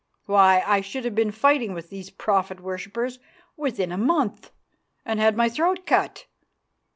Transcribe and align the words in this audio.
Why, 0.25 0.63
I 0.65 0.81
should 0.81 1.05
have 1.05 1.13
been 1.13 1.29
fighting 1.29 1.73
with 1.75 1.91
these 1.91 2.09
prophet 2.09 2.59
worshippers 2.59 3.19
within 3.55 3.91
a 3.91 3.99
month, 3.99 4.49
and 5.05 5.19
had 5.19 5.37
my 5.37 5.47
throat 5.47 5.85
cut. 5.85 6.25